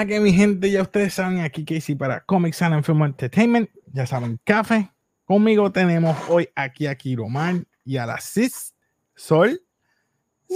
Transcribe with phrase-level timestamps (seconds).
[0.00, 0.70] ¿Qué es la que mi gente?
[0.70, 3.68] Ya ustedes saben, aquí Casey para Comics and Film Entertainment.
[3.92, 4.90] Ya saben, café.
[5.26, 8.74] Conmigo tenemos hoy aquí a Kiromar y a la Cis
[9.14, 9.60] Sol.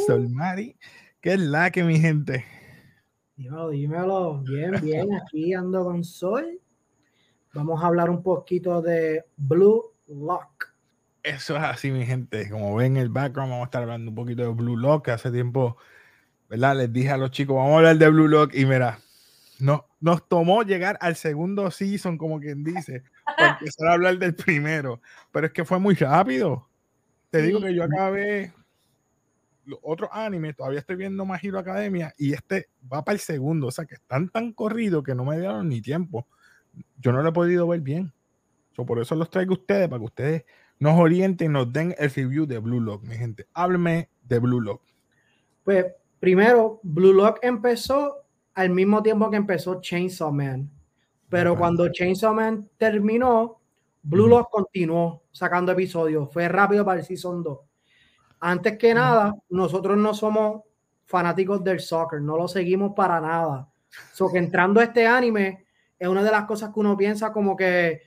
[0.07, 0.79] Sol Mari.
[1.21, 2.43] ¿Qué es la que mi gente?
[3.37, 4.39] Dímelo, dímelo.
[4.45, 5.09] Bien, bien.
[5.15, 6.59] Aquí ando con Sol.
[7.53, 10.73] Vamos a hablar un poquito de Blue Lock.
[11.23, 12.49] Eso es así, mi gente.
[12.49, 15.11] Como ven en el background, vamos a estar hablando un poquito de Blue Lock, que
[15.11, 15.77] hace tiempo,
[16.49, 16.79] ¿verdad?
[16.79, 19.01] Les dije a los chicos, vamos a hablar de Blue Lock y mira,
[19.59, 23.03] no, nos tomó llegar al segundo season, como quien dice,
[23.37, 25.01] para empezar a hablar del primero.
[25.33, 26.69] Pero es que fue muy rápido.
[27.31, 28.53] Te digo que yo acabé
[29.67, 33.69] los otros animes, todavía estoy viendo My Hero Academia y este va para el segundo,
[33.69, 36.27] o sea que están tan corridos que no me dieron ni tiempo.
[36.99, 38.13] Yo no lo he podido ver bien.
[38.75, 40.45] por eso los traigo a ustedes, para que ustedes
[40.79, 43.47] nos orienten, nos den el review de Blue Lock, mi gente.
[43.55, 44.83] Hábleme de Blue Lock.
[45.63, 45.87] Pues
[46.21, 48.24] primero, Blue Lock empezó
[48.55, 50.71] al mismo tiempo que empezó Chainsaw Man.
[51.29, 53.61] Pero cuando Chainsaw Man terminó,
[54.03, 56.33] Blue Lock continuó sacando episodios.
[56.33, 57.59] Fue rápido para el Season 2.
[58.41, 60.63] Antes que nada, nosotros no somos
[61.07, 63.69] fanáticos del soccer, no lo seguimos para nada.
[64.13, 65.65] So que entrando a este anime
[65.99, 68.03] es una de las cosas que uno piensa como que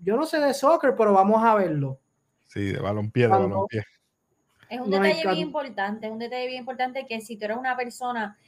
[0.00, 1.98] yo no sé de soccer, pero vamos a verlo.
[2.44, 3.84] Sí, de balompié, de balompié.
[4.68, 7.76] Es un detalle bien importante, es un detalle bien importante que si tú eres una
[7.76, 8.38] persona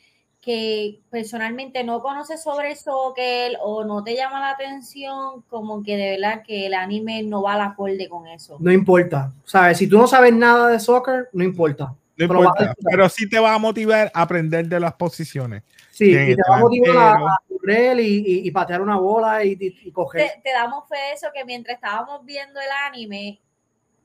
[0.47, 5.97] que personalmente no conoces sobre el soccer o no te llama la atención, como que
[5.97, 8.57] de verdad que el anime no va al acorde con eso.
[8.61, 9.77] No importa, ¿sabes?
[9.77, 11.93] Si tú no sabes nada de soccer, no importa.
[12.17, 15.65] No importa, pero sí te va a motivar a aprender de las posiciones.
[15.91, 20.31] Sí, y te va a motivar a, correr y, patear una bola y, coger.
[20.45, 23.41] Te, damos fe de eso, que mientras estábamos viendo el anime,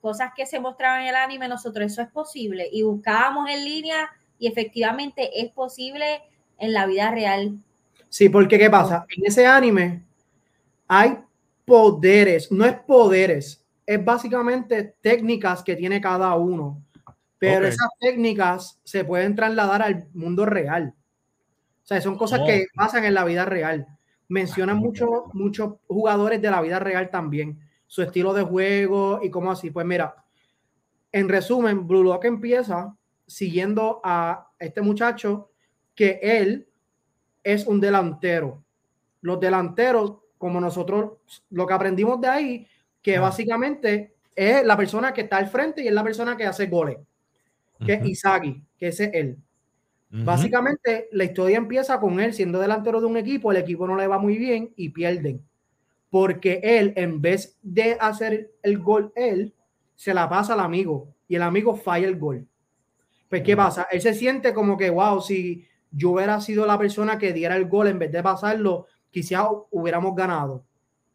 [0.01, 2.68] cosas que se mostraban en el anime, nosotros eso es posible.
[2.72, 4.09] Y buscábamos en línea
[4.40, 6.24] y efectivamente es posible
[6.62, 7.60] en la vida real.
[8.08, 9.06] Sí, porque ¿qué pasa?
[9.18, 10.04] En ese anime
[10.88, 11.18] hay
[11.66, 16.82] poderes, no es poderes, es básicamente técnicas que tiene cada uno
[17.42, 20.94] pero esas técnicas se pueden trasladar al mundo real.
[21.84, 23.88] O sea, son cosas que pasan en la vida real.
[24.28, 29.50] Mencionan muchos muchos jugadores de la vida real también, su estilo de juego y cómo
[29.50, 29.72] así.
[29.72, 30.24] Pues mira,
[31.12, 32.96] en resumen, Blue Lock empieza
[33.26, 35.50] siguiendo a este muchacho
[35.96, 36.68] que él
[37.44, 38.63] es un delantero.
[39.22, 42.68] Los delanteros, como nosotros, lo que aprendimos de ahí,
[43.02, 46.68] que básicamente es la persona que está al frente y es la persona que hace
[46.68, 46.97] goles
[47.85, 49.38] que es Isagi, que ese es él.
[50.13, 54.07] Básicamente, la historia empieza con él siendo delantero de un equipo, el equipo no le
[54.07, 55.41] va muy bien y pierden.
[56.09, 59.53] Porque él, en vez de hacer el gol, él
[59.96, 62.46] se la pasa al amigo y el amigo falla el gol.
[63.30, 63.88] Pues, ¿qué pasa?
[63.90, 67.68] Él se siente como que, wow, si yo hubiera sido la persona que diera el
[67.68, 70.66] gol en vez de pasarlo, quizás hubiéramos ganado.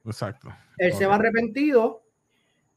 [0.04, 0.48] Exacto.
[0.78, 2.03] Él se va arrepentido,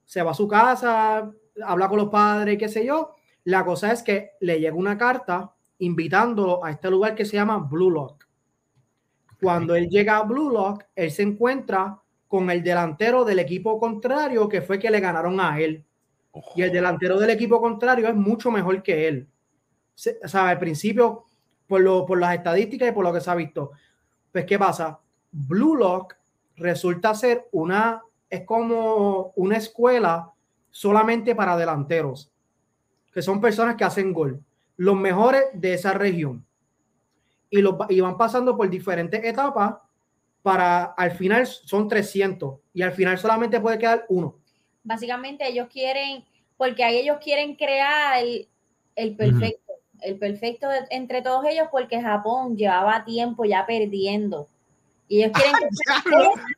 [0.05, 1.31] se va a su casa,
[1.63, 5.53] habla con los padres, qué sé yo, la cosa es que le llega una carta
[5.79, 8.27] invitándolo a este lugar que se llama Blue Lock.
[9.41, 14.47] Cuando él llega a Blue Lock, él se encuentra con el delantero del equipo contrario
[14.49, 15.85] que fue que le ganaron a él.
[16.55, 19.27] Y el delantero del equipo contrario es mucho mejor que él.
[20.23, 21.25] O sea, al principio,
[21.69, 23.72] por, lo, por las estadísticas y por lo que se ha visto.
[24.31, 25.00] Pues, ¿qué pasa?
[25.31, 26.16] Blue Lock
[26.57, 30.34] resulta ser una, es como una escuela
[30.72, 32.31] solamente para delanteros
[33.13, 34.44] que son personas que hacen gol,
[34.78, 36.46] los mejores de esa región.
[37.50, 39.75] Y, los, y van pasando por diferentes etapas
[40.44, 44.38] para al final son 300 y al final solamente puede quedar uno.
[44.84, 46.24] Básicamente ellos quieren,
[46.57, 48.47] porque ellos quieren crear el,
[48.96, 49.69] el perfecto,
[50.01, 54.48] el perfecto entre todos ellos porque Japón llevaba tiempo ya perdiendo.
[55.07, 55.54] Y ellos quieren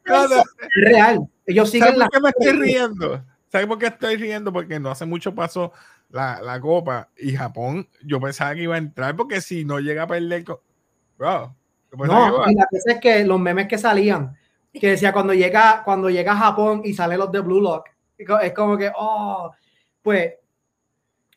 [0.04, 0.42] que...
[0.90, 1.28] real.
[1.46, 2.10] Ellos siguen la...
[2.22, 3.24] me estoy riendo?
[3.48, 4.52] ¿Sabes por qué estoy riendo?
[4.52, 5.72] Porque no hace mucho pasó
[6.10, 10.04] la, la, copa y Japón, yo pensaba que iba a entrar porque si no llega
[10.04, 10.44] a perder.
[11.18, 11.56] Bro,
[11.98, 14.36] no, y la cosa es que los memes que salían,
[14.74, 18.54] que decía cuando llega, cuando llega a Japón y sale los de Blue Lock, es
[18.54, 19.52] como que, oh,
[20.02, 20.34] pues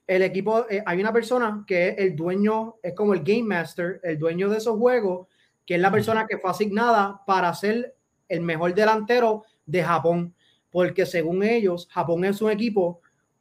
[0.07, 4.01] el equipo, eh, hay una persona que es el dueño, es como el Game Master,
[4.03, 5.29] el dueño de esos juegos,
[5.65, 7.97] que es la persona que fue asignada para ser
[8.29, 10.35] el mejor delantero de Japón,
[10.71, 13.01] porque según ellos, Japón es un equipo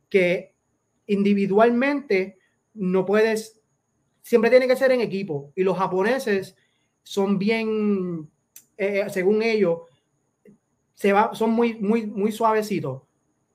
[0.09, 0.53] que
[1.07, 2.37] individualmente
[2.73, 3.61] no puedes,
[4.21, 5.51] siempre tiene que ser en equipo.
[5.55, 6.55] Y los japoneses
[7.01, 8.29] son bien,
[8.77, 9.79] eh, eh, según ellos,
[10.93, 13.01] se va, son muy, muy, muy suavecitos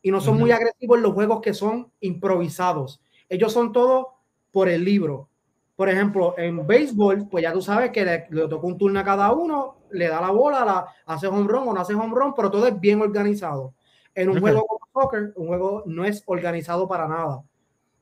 [0.08, 3.02] y no son muy agresivos en los juegos que son improvisados.
[3.28, 4.06] Ellos son todos
[4.50, 5.28] por el libro.
[5.76, 9.04] Por ejemplo, en béisbol, pues ya tú sabes que le, le toca un turno a
[9.04, 12.32] cada uno, le da la bola, la, hace home run o no hace home run,
[12.34, 13.74] pero todo es bien organizado.
[14.14, 17.42] En un juego como soccer, un juego no es organizado para nada.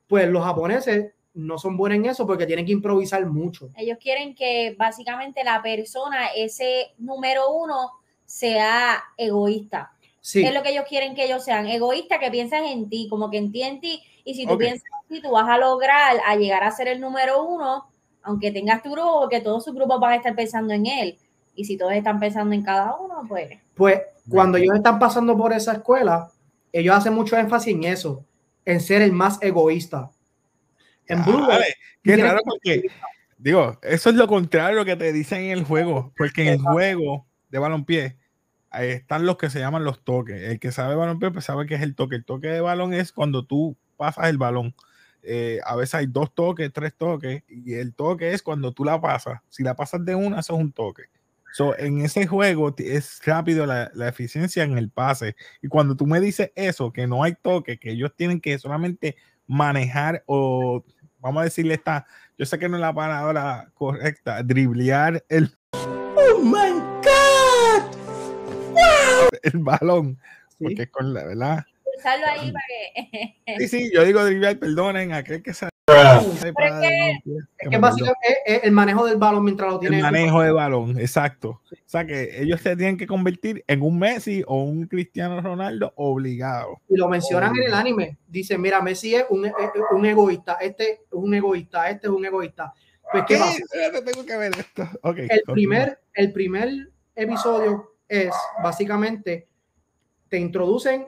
[0.07, 3.69] Pues los japoneses no son buenos en eso porque tienen que improvisar mucho.
[3.75, 7.91] Ellos quieren que básicamente la persona, ese número uno,
[8.25, 9.91] sea egoísta.
[10.27, 10.43] Sí.
[10.43, 13.37] Es lo que ellos quieren que ellos sean, egoístas, que piensen en ti, como que
[13.37, 16.35] en ti, en ti, y si tú piensas en ti, tú vas a lograr a
[16.35, 17.87] llegar a ser el número uno,
[18.23, 21.17] aunque tengas tu grupo, porque todos sus grupos van a estar pensando en él.
[21.55, 23.57] Y si todos están pensando en cada uno, pues...
[23.73, 26.29] Pues cuando ellos están pasando por esa escuela,
[26.73, 28.25] ellos hacen mucho énfasis en eso,
[28.65, 30.11] en ser el más egoísta.
[31.07, 31.47] En Blue
[32.03, 32.83] qué raro porque,
[33.37, 37.25] digo, eso es lo contrario que te dicen en el juego, porque en el juego
[37.47, 38.17] de balompié
[38.85, 40.41] están los que se llaman los toques.
[40.41, 42.15] El que sabe balompié pues sabe que es el toque.
[42.15, 44.75] El toque de balón es cuando tú pasas el balón.
[45.23, 49.01] Eh, a veces hay dos toques, tres toques, y el toque es cuando tú la
[49.01, 49.41] pasas.
[49.49, 51.03] Si la pasas de una, eso es un toque.
[51.53, 55.35] So, en ese juego es rápido la, la, eficiencia en el pase.
[55.61, 59.15] Y cuando tú me dices eso, que no hay toque, que ellos tienen que solamente
[59.47, 60.83] manejar o,
[61.19, 62.05] vamos a decirle esta,
[62.37, 65.57] yo sé que no es la palabra correcta, driblear el...
[65.73, 66.86] ¡Oh, my!
[69.43, 70.17] El balón.
[70.59, 71.65] Porque es con la, ¿verdad?
[72.05, 73.57] ahí para que...
[73.59, 79.05] sí, sí, yo digo driblear, perdonen, aquel que sabe es que básicamente es el manejo
[79.05, 79.97] del balón mientras lo tiene.
[79.97, 81.61] El manejo de balón, exacto.
[81.71, 85.93] O sea que ellos se tienen que convertir en un Messi o un Cristiano Ronaldo
[85.95, 86.81] obligado.
[86.89, 88.17] Y lo mencionan en el anime.
[88.27, 89.49] Dicen, mira, Messi es un,
[89.91, 92.73] un, egoísta, este es un egoísta, este es un egoísta.
[93.11, 93.61] Pues, ¿qué, pasa?
[94.03, 94.89] Tengo que ver esto.
[95.15, 98.33] el, primer, el primer episodio es
[98.63, 99.47] básicamente
[100.29, 101.07] te introducen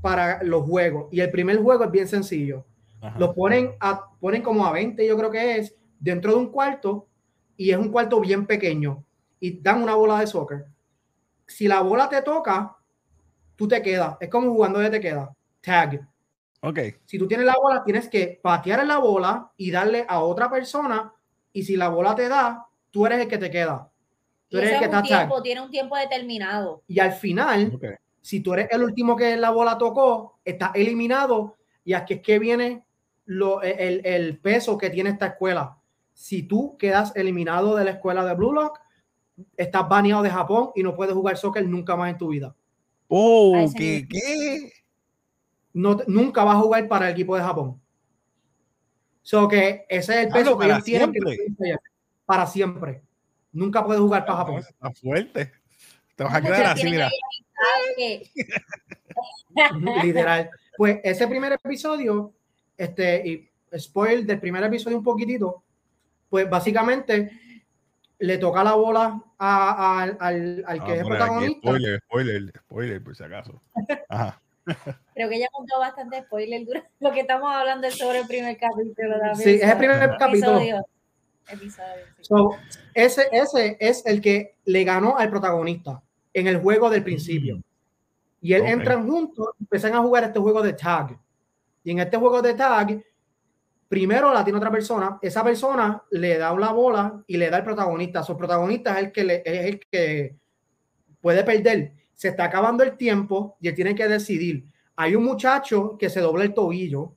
[0.00, 2.64] para los juegos y el primer juego es bien sencillo
[3.18, 7.08] lo ponen, a, ponen como a 20, yo creo que es, dentro de un cuarto
[7.56, 9.04] y es un cuarto bien pequeño
[9.40, 10.66] y dan una bola de soccer.
[11.46, 12.76] Si la bola te toca,
[13.56, 14.16] tú te quedas.
[14.20, 15.34] Es como jugando de te queda.
[15.60, 16.08] Tag.
[16.60, 16.78] Ok.
[17.04, 20.50] Si tú tienes la bola, tienes que patear en la bola y darle a otra
[20.50, 21.12] persona.
[21.52, 23.90] Y si la bola te da, tú eres el que te queda.
[24.48, 26.82] Tú eres el que está tiempo, Tiene un tiempo determinado.
[26.86, 27.78] Y al final,
[28.20, 31.56] si tú eres el último que la bola tocó, está eliminado.
[31.84, 32.84] Y aquí es que viene
[33.26, 35.78] lo, el, el, peso que tiene esta escuela.
[36.12, 38.78] Si tú quedas eliminado de la escuela de Blue Lock,
[39.56, 42.54] estás baneado de Japón y no puedes jugar soccer nunca más en tu vida.
[43.08, 44.06] Oh, ¿qué?
[44.08, 44.72] ¿qué?
[45.72, 47.80] No, nunca vas a jugar para el equipo de Japón.
[49.22, 51.12] So que ese es el peso que ellos tienen
[52.26, 53.02] para siempre.
[53.54, 54.58] Nunca puedes jugar para Japón.
[54.58, 55.52] Está fuerte.
[56.16, 57.10] Te vas a quedar así, mira.
[60.02, 60.50] Literal.
[60.76, 62.34] Pues ese primer episodio
[62.76, 65.62] este, y spoil del primer episodio un poquitito,
[66.28, 67.30] pues básicamente
[68.18, 71.58] le toca la bola a, a, al, al, que ah, es protagonista.
[71.60, 73.62] spoiler, spoiler, spoiler, por si acaso.
[74.08, 74.40] Ajá.
[75.14, 79.34] Creo que ya contó bastante spoiler durante lo que estamos hablando sobre el primer capítulo.
[79.34, 80.60] Sí, es el primer capítulo.
[81.48, 82.58] Episodio,
[82.94, 87.62] ese, ese es el que le ganó al protagonista en el juego del principio.
[88.40, 91.18] Y él entran juntos y empiezan a jugar este juego de tag.
[91.82, 93.02] Y en este juego de tag,
[93.88, 97.64] primero la tiene otra persona, esa persona le da una bola y le da el
[97.64, 98.22] protagonista.
[98.22, 100.36] Su protagonista es el que, le, es el que
[101.20, 101.92] puede perder.
[102.12, 104.66] Se está acabando el tiempo y él tiene que decidir.
[104.96, 107.14] Hay un muchacho que se dobla el tobillo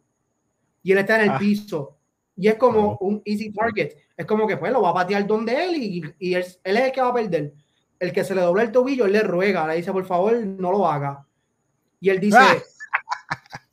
[0.81, 1.39] y él está en el ah.
[1.39, 1.96] piso.
[2.38, 3.96] Y es como un easy target.
[4.15, 6.91] Es como que pues lo va a patear donde él y, y él, es el
[6.91, 7.53] que va a perder.
[8.00, 10.72] El que se le dobla el tobillo, él le ruega, le dice, por favor, no
[10.72, 11.25] lo haga.
[12.00, 12.56] Y él dice, ah.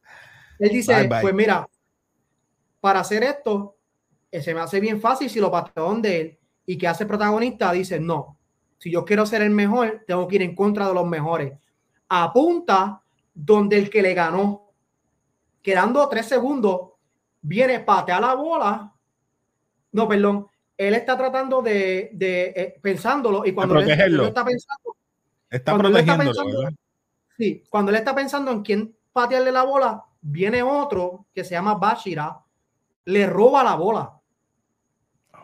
[0.58, 1.68] Él dice, pues mira,
[2.80, 3.76] para hacer esto,
[4.30, 6.38] eh, se me hace bien fácil si lo pateo donde él.
[6.66, 7.72] ¿Y que hace protagonista?
[7.72, 8.38] Dice, no,
[8.78, 11.52] si yo quiero ser el mejor, tengo que ir en contra de los mejores.
[12.08, 13.02] Apunta
[13.34, 14.72] donde el que le ganó,
[15.62, 16.92] quedando tres segundos,
[17.44, 18.92] viene, patea la bola.
[19.92, 24.96] No, perdón, él está tratando de, de eh, pensándolo y cuando él, está pensando,
[25.48, 26.68] está protegiéndolo,
[27.36, 31.74] sí, cuando él está pensando en quién patearle la bola, viene otro que se llama
[31.74, 32.40] Bashira,
[33.04, 34.20] le roba la bola.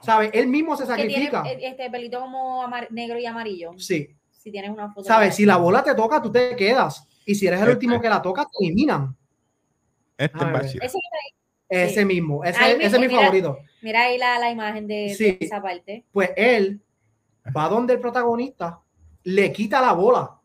[0.02, 0.30] ¿Sabe?
[0.32, 1.42] Él mismo se sacrifica.
[1.42, 3.72] este pelito como negro y amarillo.
[3.76, 4.16] Sí.
[4.30, 5.06] Si tienes una foto.
[5.06, 5.34] ¿Sabes?
[5.34, 7.06] Si la bola te toca, tú te quedas.
[7.26, 8.04] Y si eres el último este.
[8.04, 9.14] que la toca, te eliminan.
[10.16, 10.86] Este es Bashira.
[10.86, 10.98] Ese,
[12.04, 12.44] mismo.
[12.44, 13.58] Ese, es mi favorito.
[13.82, 15.06] Mira ahí la, la imagen de,
[15.40, 16.04] esa parte.
[16.12, 16.80] Pues él
[17.56, 18.80] va donde el protagonista
[19.24, 20.36] le quita la bola.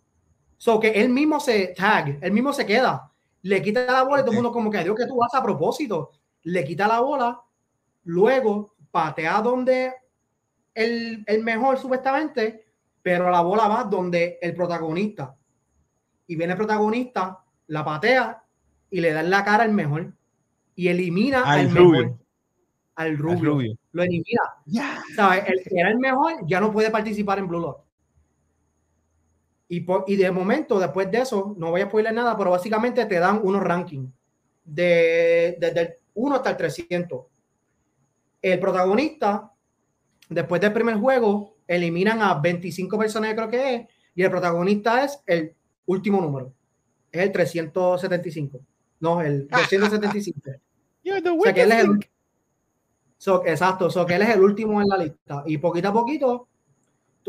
[0.58, 3.12] So que él mismo se tag, él mismo se queda
[3.46, 5.44] le quita la bola y todo el mundo como que Dios que tú vas a
[5.44, 6.14] propósito.
[6.44, 7.40] Le quita la bola,
[8.06, 9.94] luego patea donde
[10.74, 12.66] el, el mejor supuestamente,
[13.04, 15.36] pero la bola va donde el protagonista.
[16.26, 18.44] Y viene el protagonista, la patea
[18.90, 20.12] y le da en la cara al mejor.
[20.76, 22.18] Y elimina al, mejor.
[22.96, 23.78] Al rubio.
[23.92, 24.42] Lo elimina.
[25.46, 27.82] El que era el mejor ya no puede participar en Blue Lock.
[29.68, 33.20] Y, y de momento, después de eso, no voy a spoiler nada, pero básicamente te
[33.20, 34.12] dan unos rankings
[34.64, 37.26] de, desde el 1 hasta el 300.
[38.42, 39.52] El protagonista,
[40.30, 45.20] después del primer juego, eliminan a 25 personas, creo que es, y el protagonista es
[45.26, 45.56] el
[45.86, 46.54] último número.
[47.12, 48.60] Es el 375.
[49.00, 50.40] No, el 275.
[50.50, 52.00] o sea, que él es el,
[53.46, 55.44] exacto, so que él es el último en la lista.
[55.46, 56.48] Y poquito a poquito,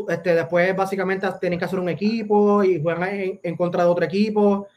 [0.07, 4.67] este, después básicamente tienen que hacer un equipo y juegan en, contra de otro equipo.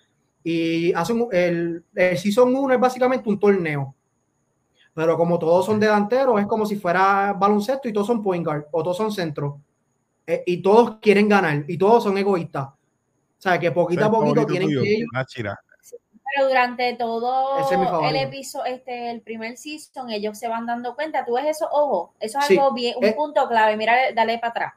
[0.42, 3.94] Y hacen el, el Season 1 es básicamente un torneo.
[4.94, 8.64] Pero como todos son delanteros, es como si fuera baloncesto y todos son point guard
[8.73, 9.61] o todos son centro.
[10.26, 12.68] Eh, y todos quieren ganar y todos son egoístas.
[12.68, 15.04] O sea, que poquito a poquito tienen que
[16.34, 21.25] pero durante todo el episodio, este, el primer season, ellos se van dando cuenta.
[21.25, 23.12] Tú ves eso, ojo, eso es algo bien, un eh.
[23.12, 23.76] punto clave.
[23.76, 24.75] Mira, dale para atrás.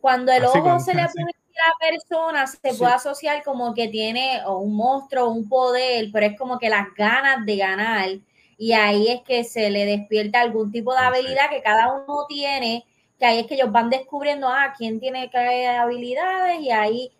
[0.00, 4.42] Cuando el ojo se le pone a la persona, se puede asociar como que tiene
[4.46, 8.08] o un monstruo, un poder, pero es como que las ganas de ganar
[8.58, 12.84] y ahí es que se le despierta algún tipo de habilidad que cada uno tiene,
[13.18, 17.12] que ahí es que ellos van descubriendo, ah, quién tiene qué habilidades y ahí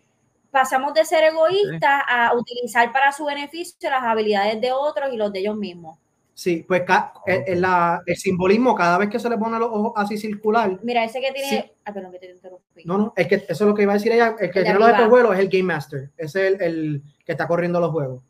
[0.51, 5.31] pasamos de ser egoístas a utilizar para su beneficio las habilidades de otros y los
[5.31, 5.97] de ellos mismos.
[6.33, 6.83] Sí, pues
[7.25, 7.65] el,
[8.05, 10.79] el, simbolismo, cada vez que se le pone los ojos así circular.
[10.83, 11.73] Mira, ese que tiene.
[11.83, 12.83] Ah, perdón, que te interrumpí.
[12.85, 14.37] No, no, es que eso es lo que iba a decir ella.
[14.39, 16.11] El que tiene los juegos es el Game Master.
[16.15, 18.23] Es el, el que está corriendo los juegos.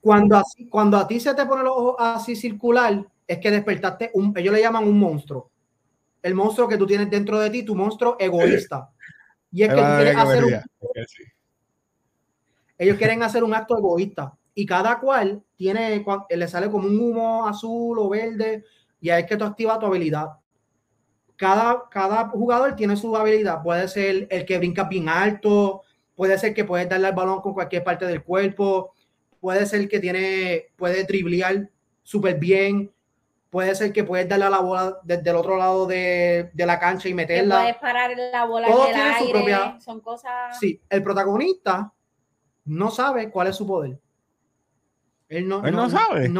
[0.00, 4.10] Cuando, así, cuando a ti se te pone los ojos así circular, es que despertaste
[4.14, 5.50] un, ellos le llaman un monstruo.
[6.22, 8.90] El monstruo que tú tienes dentro de ti, tu monstruo egoísta.
[9.52, 10.60] Y es que tú quieres hacer un,
[12.78, 14.36] ellos quieren hacer un acto egoísta.
[14.54, 18.64] Y cada cual tiene, le sale como un humo azul o verde,
[19.00, 20.30] y ahí es que tú activas tu habilidad.
[21.36, 23.62] Cada, cada jugador tiene su habilidad.
[23.62, 25.82] Puede ser el que brinca bien alto,
[26.14, 28.92] puede ser que puedes darle al balón con cualquier parte del cuerpo,
[29.40, 31.70] puede ser que tiene, puede driblear
[32.02, 32.92] súper bien,
[33.52, 36.78] puede ser que puedes darle a la bola desde el otro lado de, de la
[36.80, 37.60] cancha y meterla.
[37.60, 39.78] puedes parar la bola Todo en el aire, su propia...
[39.78, 40.58] son cosas...
[40.58, 41.92] Sí, el protagonista
[42.64, 44.00] no sabe cuál es su poder.
[45.28, 46.32] Él no, Él no, sabe.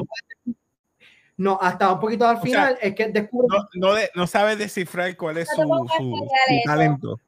[1.36, 3.46] No, hasta un poquito al final es que descubre...
[3.74, 6.28] No, no, sabe descifrar cuál es su, su,
[6.64, 7.20] talento.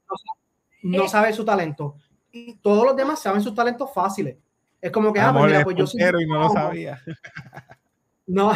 [0.83, 1.97] No, sabe su talento.
[2.33, 4.39] Y todos los demás saben sus talentos fáciles.
[4.81, 6.01] Es como que, ah, pues mira, pues yo soy.
[6.01, 6.99] y no lo sabía.
[8.27, 8.53] No.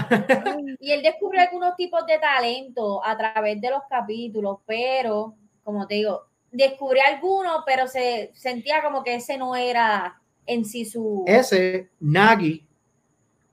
[0.81, 5.97] y él descubre algunos tipos de talento a través de los capítulos, pero, como te
[5.97, 11.25] digo, descubrió algunos, pero se sentía como que ese no era en sí su.
[11.27, 12.67] Ese, Nagi,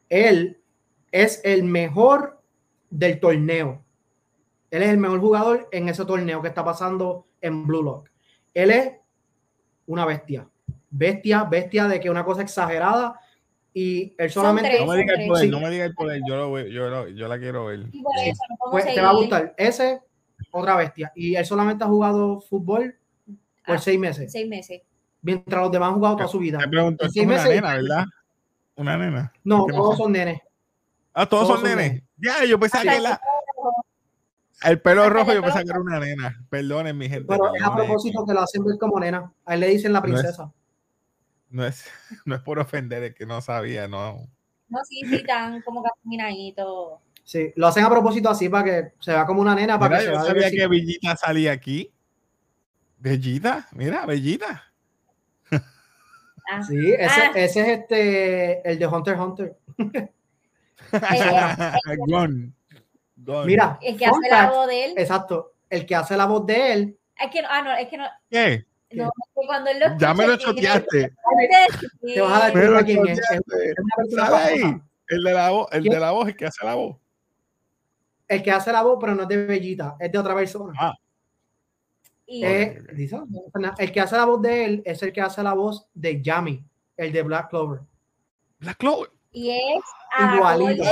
[0.09, 0.61] él
[1.11, 2.41] es el mejor
[2.89, 3.83] del torneo.
[4.71, 8.09] Él es el mejor jugador en ese torneo que está pasando en Blue Lock.
[8.53, 8.93] Él es
[9.85, 10.49] una bestia
[10.97, 13.19] bestia, bestia de que una cosa exagerada
[13.77, 14.79] y él solamente...
[14.79, 17.37] no me diga el poder, no me diga el poder, yo, lo, yo, yo la
[17.37, 17.85] quiero ver.
[18.71, 19.53] pues, te va a gustar.
[19.57, 19.99] Ese,
[20.49, 21.11] otra bestia.
[21.13, 22.95] Y él solamente ha jugado fútbol
[23.65, 24.31] por ah, seis meses.
[24.31, 24.81] Seis meses.
[25.21, 26.57] Mientras los demás han jugado toda su vida.
[26.59, 28.05] Te pregunto, es una nena, ¿verdad?
[28.77, 29.33] Una nena.
[29.43, 30.39] No, todos son nenes.
[31.13, 32.01] Ah, todos, son, nenes.
[32.15, 33.19] Ya, yo pensaba que la...
[34.63, 36.33] El pelo rojo yo pensaba que era una nena.
[36.49, 37.25] Perdonen, mi gente.
[37.27, 39.33] Pero es a propósito que lo hacen ver como nena.
[39.43, 40.53] A él le dicen la princesa no
[41.51, 41.85] es,
[42.25, 44.27] no es por ofender, es que no sabía, no.
[44.67, 47.01] No, sí, sí, tan como caminadito.
[47.23, 49.79] Sí, lo hacen a propósito así para que se vea como una nena.
[49.79, 51.91] Para que yo sabía que Bellita salía aquí.
[52.97, 54.63] Bellita, mira, Bellita.
[56.47, 56.61] Ah.
[56.61, 57.31] Sí, ese, ah.
[57.33, 59.57] ese, es este, el de Hunter Hunter.
[63.45, 64.93] Mira, el que hace la voz de él.
[64.97, 66.97] Exacto, el que hace la voz de él.
[67.17, 68.05] Es que no, ah, no, es que no.
[68.29, 68.65] ¿Qué?
[68.91, 71.13] No, cuando él lo ya me lo choteaste.
[72.01, 73.19] Te vas a dar quién es.
[74.19, 74.81] ahí.
[75.07, 76.97] El de la voz, el de la voz, el que hace la voz.
[78.27, 80.73] El que hace la voz, pero no es de Bellita, es de otra persona.
[80.79, 80.93] Ah.
[82.27, 82.81] Eh,
[83.77, 86.65] el que hace la voz de él es el que hace la voz de Yami,
[86.97, 87.81] el de Black Clover.
[88.59, 89.11] Black Clover.
[89.31, 89.83] Y es
[90.33, 90.83] igualito.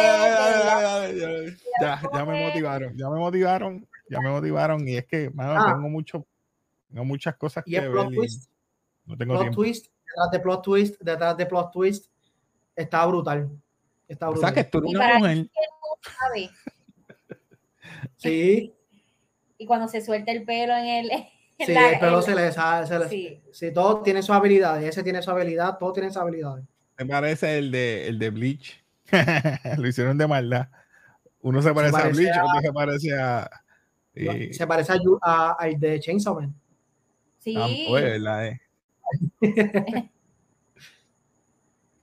[1.81, 4.88] Ya, ya me motivaron, ya me motivaron, ya me motivaron.
[4.88, 5.73] Y es que, mano, ah.
[5.73, 6.27] tengo mucho
[6.93, 8.51] tengo muchas cosas y que plot twist.
[9.05, 12.05] No tengo plot twist, detrás de plot twist, detrás de plot twist.
[12.75, 13.50] Está brutal.
[14.07, 14.51] Está brutal.
[14.51, 15.50] O sea, que tú eres una mujer.
[18.17, 18.73] Sí.
[19.57, 21.09] y cuando se suelta el pelo en el.
[21.57, 23.09] sí, el pelo se le sale.
[23.09, 23.41] Sí.
[23.51, 24.83] sí, todos tienen sus habilidades.
[24.83, 26.65] Ese tiene su habilidad, todos tienen sus habilidades.
[26.97, 28.83] Me parece el de, el de Bleach.
[29.77, 30.67] Lo hicieron de maldad.
[31.41, 33.50] Uno se parece, a Bleach, otro se parece a.
[34.51, 36.53] Se parece a, al de Chainsaw Man.
[37.43, 37.55] Sí.
[37.57, 38.21] Ah, pues,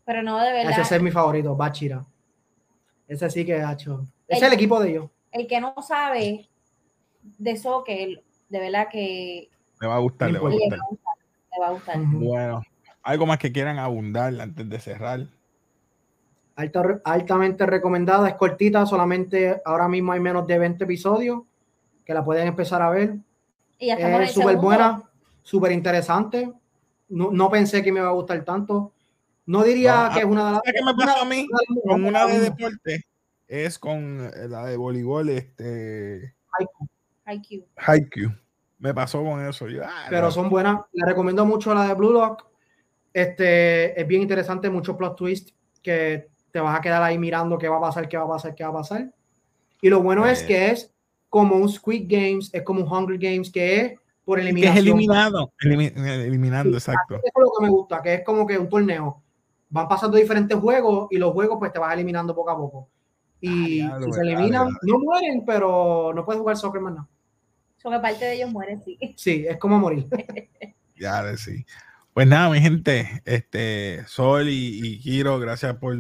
[0.04, 0.80] Pero no, de verdad.
[0.80, 2.04] Ese es mi favorito, Bachira.
[3.09, 4.06] Ese sí que ha hecho.
[4.28, 5.09] Ese es el equipo de ellos.
[5.32, 6.49] El que no sabe
[7.38, 9.49] de soccer, de verdad que.
[9.80, 10.78] Le va a gustar, le va a gustar.
[11.52, 11.99] Le va a gustar.
[11.99, 12.62] Bueno,
[13.02, 15.26] algo más que quieran abundar antes de cerrar.
[17.04, 21.42] altamente recomendada, es cortita, solamente ahora mismo hay menos de 20 episodios
[22.04, 23.16] que la pueden empezar a ver.
[23.78, 25.10] Y es súper buena,
[25.42, 26.52] súper interesante.
[27.09, 28.92] No, no, pensé que me iba a gustar tanto.
[29.47, 30.62] No diría que es una de las.
[30.62, 31.49] que me pasó a mí
[31.85, 33.04] con una de deporte?
[33.49, 36.37] Es con la de voleibol, este.
[37.25, 37.66] Haikyuu.
[37.76, 38.32] Haikyuu.
[38.78, 39.66] Me pasó con eso.
[39.85, 40.80] Ah, Pero son buenas.
[40.92, 42.47] Le recomiendo mucho la de Blue Lock.
[43.12, 45.50] Este, es bien interesante, mucho plot twist
[45.82, 48.54] que te vas a quedar ahí mirando qué va a pasar, qué va a pasar,
[48.54, 49.12] qué va a pasar.
[49.82, 50.92] Y lo bueno es que es
[51.28, 54.74] como un Squid Games, es como un Hunger Games, que es por eliminación.
[54.74, 57.16] Que es eliminado, eliminando, exacto.
[57.16, 59.22] Eso es lo que me gusta, que es como que un torneo.
[59.68, 62.88] Van pasando diferentes juegos y los juegos pues te vas eliminando poco a poco.
[63.40, 67.08] Y ah, si se eliminan, no mueren, pero no puedes jugar soccer más nada.
[67.78, 68.98] Son parte de ellos mueren, sí.
[69.16, 70.06] Sí, es como morir.
[70.96, 71.64] ya, sí.
[72.12, 75.96] Pues nada, mi gente, este, Sol y, y Kiro, gracias por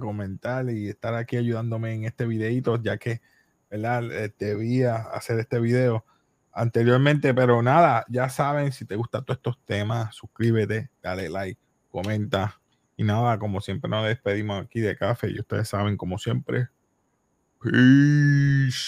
[0.00, 3.20] comentar y estar aquí ayudándome en este videito, ya que
[3.70, 4.10] ¿verdad?
[4.12, 6.04] Eh, debía hacer este video
[6.54, 12.60] anteriormente, pero nada, ya saben, si te gustan todos estos temas, suscríbete, dale like, comenta.
[12.96, 16.68] Y nada, como siempre nos despedimos aquí de café y ustedes saben, como siempre.
[17.60, 18.84] Peace.